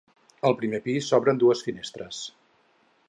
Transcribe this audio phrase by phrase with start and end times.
[0.49, 2.23] Al primer pis s'obren dues finestres.